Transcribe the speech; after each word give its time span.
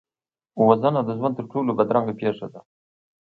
وژنه 0.67 1.01
د 1.05 1.09
ژوند 1.17 1.37
تر 1.39 1.45
ټولو 1.51 1.69
بدرنګه 1.77 2.13
پېښه 2.21 2.47
ده 2.53 2.61